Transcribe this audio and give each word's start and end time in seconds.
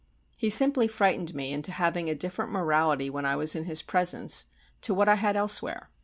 He 0.35 0.49
simply 0.49 0.87
frightened 0.87 1.35
me 1.35 1.53
into 1.53 1.71
having 1.71 2.09
a 2.09 2.15
different 2.15 2.51
morality 2.51 3.07
when 3.07 3.23
I 3.23 3.35
was 3.35 3.53
in 3.55 3.65
his 3.65 3.83
presence 3.83 4.47
to 4.81 4.95
what 4.95 5.07
I 5.07 5.13
had 5.13 5.35
elsewhere. 5.35 5.91